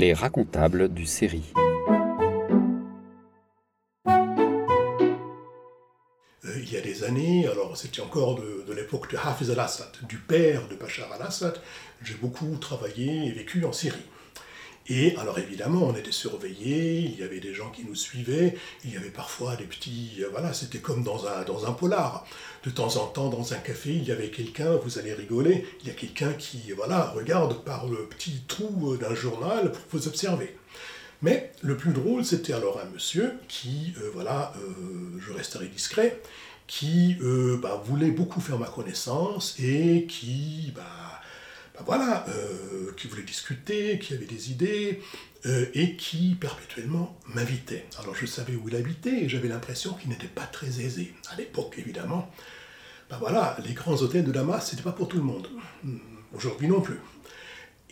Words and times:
les 0.00 0.14
racontables 0.14 0.88
du 0.88 1.04
série. 1.04 1.52
Euh, 6.46 6.56
il 6.56 6.72
y 6.72 6.76
a 6.78 6.80
des 6.80 7.04
années, 7.04 7.46
alors 7.46 7.76
c'était 7.76 8.00
encore 8.00 8.36
de, 8.36 8.72
l'époque 8.72 9.12
de 9.12 9.18
Hafiz 9.18 9.50
al-Assad, 9.50 9.92
du 10.08 10.16
père 10.16 10.66
de 10.68 10.74
Bachar 10.74 11.12
al-Assad, 11.12 11.60
j'ai 12.02 12.14
beaucoup 12.14 12.56
travaillé 12.56 13.26
et 13.26 13.32
vécu 13.32 13.66
en 13.66 13.72
Syrie. 13.72 14.06
Et 14.88 15.14
alors 15.16 15.38
évidemment, 15.38 15.84
on 15.84 15.94
était 15.94 16.10
surveillés, 16.10 16.98
il 16.98 17.18
y 17.18 17.22
avait 17.22 17.38
des 17.38 17.54
gens 17.54 17.70
qui 17.70 17.84
nous 17.84 17.94
suivaient, 17.94 18.56
il 18.84 18.92
y 18.92 18.96
avait 18.96 19.10
parfois 19.10 19.54
des 19.54 19.64
petits... 19.64 20.16
euh, 20.20 20.28
Voilà, 20.32 20.52
c'était 20.52 20.78
comme 20.78 21.04
dans 21.04 21.26
un, 21.26 21.44
dans 21.44 21.66
un 21.66 21.72
polar. 21.72 22.26
De 22.64 22.70
temps 22.70 22.96
en 22.96 23.06
temps, 23.06 23.28
dans 23.28 23.52
un 23.52 23.58
café, 23.58 23.90
il 23.94 24.04
y 24.04 24.12
avait 24.12 24.30
quelqu'un, 24.30 24.76
vous 24.76 24.98
allez 24.98 25.14
rigoler, 25.14 25.64
il 25.80 25.88
y 25.88 25.90
a 25.90 25.94
quelqu'un 25.94 26.32
qui, 26.32 26.72
voilà, 26.76 27.10
regarde 27.10 27.62
par 27.64 27.86
le 27.86 28.06
petit 28.08 28.42
trou 28.48 28.96
d'un 28.96 29.14
journal 29.14 29.70
pour 29.72 29.82
vous 29.92 30.08
observer. 30.08 30.56
Mais 31.22 31.52
le 31.62 31.76
plus 31.76 31.92
drôle, 31.92 32.24
c'était 32.24 32.54
alors 32.54 32.80
un 32.80 32.88
monsieur 32.90 33.34
qui, 33.48 33.92
euh, 33.98 34.10
voilà, 34.12 34.52
euh, 34.56 35.18
je 35.20 35.32
resterai 35.32 35.68
discret, 35.68 36.20
qui 36.66 37.16
euh, 37.22 37.58
bah, 37.62 37.82
voulait 37.84 38.10
beaucoup 38.10 38.40
faire 38.40 38.58
ma 38.58 38.68
connaissance 38.68 39.54
et 39.60 40.06
qui, 40.06 40.72
bah, 40.74 41.19
bah, 41.80 41.84
voilà, 41.86 42.26
euh, 42.28 42.92
qui 42.96 43.08
voulait 43.08 43.22
discuter, 43.22 43.98
qui 43.98 44.12
avait 44.12 44.26
des 44.26 44.50
idées 44.50 45.00
euh, 45.46 45.64
et 45.72 45.96
qui 45.96 46.36
perpétuellement 46.38 47.18
m'invitait. 47.34 47.86
Alors 47.98 48.14
je 48.14 48.26
savais 48.26 48.54
où 48.54 48.68
il 48.68 48.76
habitait 48.76 49.24
et 49.24 49.28
j'avais 49.30 49.48
l'impression 49.48 49.94
qu'il 49.94 50.10
n'était 50.10 50.26
pas 50.26 50.44
très 50.46 50.80
aisé. 50.82 51.14
À 51.30 51.36
l'époque, 51.36 51.76
évidemment, 51.78 52.30
bah 53.08 53.16
voilà, 53.18 53.56
les 53.66 53.72
grands 53.72 53.96
hôtels 53.96 54.24
de 54.24 54.32
Damas, 54.32 54.68
c'était 54.68 54.82
pas 54.82 54.92
pour 54.92 55.08
tout 55.08 55.16
le 55.16 55.22
monde. 55.22 55.48
Hmm, 55.82 55.96
Aujourd'hui 56.34 56.68
non 56.68 56.82
plus. 56.82 57.00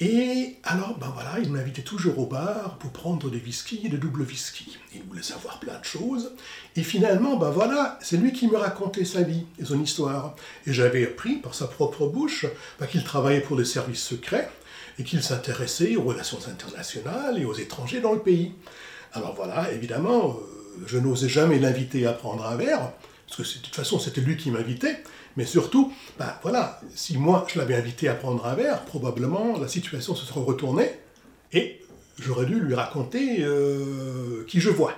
Et 0.01 0.55
alors, 0.63 0.97
ben 0.97 1.11
voilà, 1.13 1.41
il 1.43 1.51
m'invitait 1.51 1.83
toujours 1.83 2.21
au 2.21 2.27
bar 2.27 2.79
pour 2.79 2.91
prendre 2.91 3.31
des 3.31 3.39
whiskies 3.39 3.81
et 3.85 3.89
des 3.89 3.97
doubles 3.97 4.23
whisky. 4.23 4.79
Il 4.95 5.03
voulait 5.03 5.23
savoir 5.23 5.59
plein 5.59 5.77
de 5.77 5.85
choses. 5.85 6.33
Et 6.77 6.85
finalement, 6.85 7.37
ben 7.37 7.51
voilà, 7.51 7.99
c'est 8.01 8.17
lui 8.17 8.33
qui 8.33 8.47
me 8.47 8.57
racontait 8.57 9.05
sa 9.05 9.23
vie 9.23 9.45
et 9.59 9.65
son 9.65 9.83
histoire. 9.83 10.37
Et 10.67 10.73
j'avais 10.73 11.05
appris 11.05 11.37
par 11.37 11.55
sa 11.55 11.67
propre 11.67 12.07
bouche 12.07 12.47
ben, 12.79 12.87
qu'il 12.87 13.03
travaillait 13.03 13.41
pour 13.41 13.59
les 13.59 13.65
services 13.65 14.05
secrets 14.05 14.49
et 15.01 15.05
qu'il 15.05 15.23
s'intéressait 15.23 15.97
aux 15.97 16.03
relations 16.03 16.39
internationales 16.49 17.37
et 17.39 17.45
aux 17.45 17.55
étrangers 17.55 18.01
dans 18.01 18.13
le 18.13 18.21
pays. 18.21 18.53
Alors 19.15 19.35
voilà, 19.35 19.73
évidemment, 19.73 20.31
euh, 20.31 20.85
je 20.87 20.99
n'osais 20.99 21.29
jamais 21.29 21.59
l'inviter 21.59 22.07
à 22.07 22.13
prendre 22.13 22.47
un 22.47 22.57
verre, 22.57 22.93
parce 23.37 23.53
que 23.53 23.59
de 23.59 23.65
toute 23.65 23.75
façon 23.75 23.99
c'était 23.99 24.21
lui 24.21 24.37
qui 24.37 24.51
m'invitait, 24.51 25.03
mais 25.37 25.45
surtout, 25.45 25.93
ben 26.19 26.33
voilà, 26.43 26.81
si 26.95 27.17
moi 27.17 27.47
je 27.53 27.59
l'avais 27.59 27.75
invité 27.75 28.09
à 28.09 28.15
prendre 28.15 28.45
un 28.47 28.55
verre, 28.55 28.85
probablement 28.85 29.59
la 29.59 29.69
situation 29.69 30.15
se 30.15 30.27
serait 30.27 30.41
retournée 30.41 30.91
et 31.53 31.81
j'aurais 32.19 32.47
dû 32.47 32.59
lui 32.59 32.75
raconter 32.75 33.39
euh, 33.41 34.45
qui 34.49 34.61
je 34.61 34.71
vois. 34.71 34.95